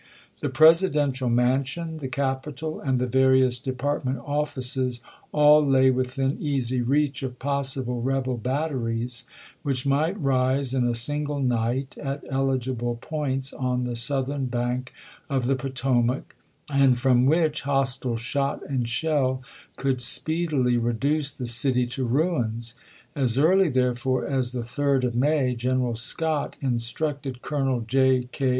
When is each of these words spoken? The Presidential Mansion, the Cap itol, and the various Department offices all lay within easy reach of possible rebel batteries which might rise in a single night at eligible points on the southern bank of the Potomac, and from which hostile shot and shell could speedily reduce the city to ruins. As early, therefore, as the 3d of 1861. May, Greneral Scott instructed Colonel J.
The 0.39 0.49
Presidential 0.49 1.29
Mansion, 1.29 1.99
the 1.99 2.07
Cap 2.07 2.47
itol, 2.47 2.81
and 2.83 2.97
the 2.97 3.05
various 3.05 3.59
Department 3.59 4.17
offices 4.25 5.01
all 5.31 5.63
lay 5.63 5.91
within 5.91 6.39
easy 6.41 6.81
reach 6.81 7.21
of 7.21 7.37
possible 7.37 8.01
rebel 8.01 8.35
batteries 8.37 9.25
which 9.61 9.85
might 9.85 10.19
rise 10.19 10.73
in 10.73 10.85
a 10.87 10.95
single 10.95 11.37
night 11.39 11.99
at 11.99 12.23
eligible 12.31 12.95
points 12.99 13.53
on 13.53 13.83
the 13.83 13.95
southern 13.95 14.47
bank 14.47 14.91
of 15.29 15.45
the 15.45 15.53
Potomac, 15.55 16.33
and 16.73 16.97
from 16.97 17.27
which 17.27 17.61
hostile 17.61 18.17
shot 18.17 18.63
and 18.67 18.89
shell 18.89 19.43
could 19.75 20.01
speedily 20.01 20.77
reduce 20.77 21.29
the 21.29 21.45
city 21.45 21.85
to 21.85 22.05
ruins. 22.05 22.73
As 23.15 23.37
early, 23.37 23.69
therefore, 23.69 24.25
as 24.25 24.51
the 24.51 24.61
3d 24.61 25.03
of 25.03 25.13
1861. 25.13 25.19
May, 25.19 25.55
Greneral 25.85 25.95
Scott 25.95 26.55
instructed 26.59 27.43
Colonel 27.43 27.81
J. 27.81 28.27